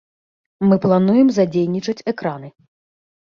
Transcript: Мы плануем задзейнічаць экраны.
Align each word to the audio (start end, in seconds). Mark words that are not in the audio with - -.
Мы 0.69 0.75
плануем 0.85 1.27
задзейнічаць 1.37 2.05
экраны. 2.13 2.49